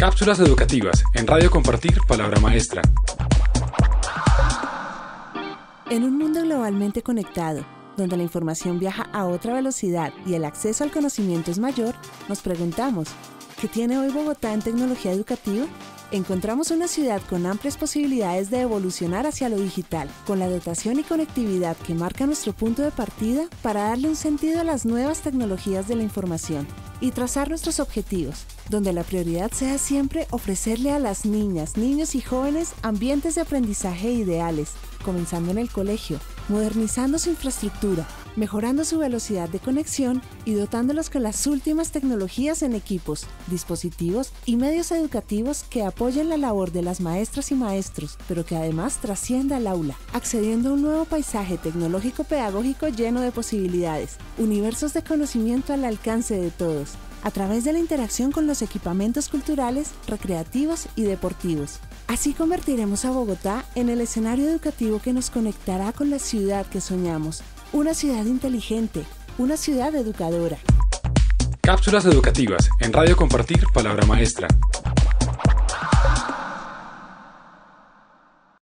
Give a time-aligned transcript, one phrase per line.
[0.00, 2.80] Cápsulas educativas en Radio Compartir Palabra Maestra.
[5.90, 7.66] En un mundo globalmente conectado,
[7.98, 11.94] donde la información viaja a otra velocidad y el acceso al conocimiento es mayor,
[12.30, 13.08] nos preguntamos,
[13.60, 15.66] ¿qué tiene hoy Bogotá en tecnología educativa?
[16.12, 21.02] encontramos una ciudad con amplias posibilidades de evolucionar hacia lo digital, con la dotación y
[21.02, 25.86] conectividad que marca nuestro punto de partida para darle un sentido a las nuevas tecnologías
[25.88, 26.66] de la información
[27.00, 32.20] y trazar nuestros objetivos, donde la prioridad sea siempre ofrecerle a las niñas, niños y
[32.20, 34.72] jóvenes ambientes de aprendizaje ideales,
[35.04, 41.22] comenzando en el colegio, modernizando su infraestructura, mejorando su velocidad de conexión y dotándolos con
[41.22, 47.00] las últimas tecnologías en equipos, dispositivos y medios educativos que apoyen la labor de las
[47.00, 52.24] maestras y maestros, pero que además trascienda al aula, accediendo a un nuevo paisaje tecnológico
[52.24, 56.90] pedagógico lleno de posibilidades, universos de conocimiento al alcance de todos,
[57.22, 61.80] a través de la interacción con los equipamientos culturales, recreativos y deportivos.
[62.06, 66.80] Así convertiremos a Bogotá en el escenario educativo que nos conectará con la ciudad que
[66.80, 69.04] soñamos, una ciudad inteligente,
[69.38, 70.58] una ciudad educadora.
[71.60, 74.48] Cápsulas educativas en Radio Compartir Palabra Maestra.